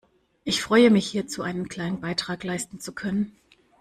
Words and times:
Ich 0.45 0.63
freue 0.63 0.89
mich, 0.89 1.09
hierzu 1.09 1.43
einen 1.43 1.67
kleinen 1.69 2.01
Beitrag 2.01 2.43
leisten 2.43 2.79
zu 2.79 2.91
können. 2.91 3.37